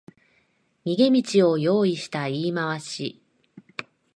[0.83, 3.21] 逃げ道を用意した言い回し